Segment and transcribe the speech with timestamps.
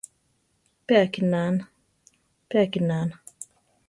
[0.85, 1.63] Pe akinana,
[2.49, 3.15] pe akinana!